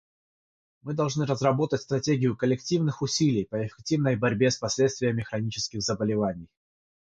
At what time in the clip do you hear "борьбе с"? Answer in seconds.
4.15-4.57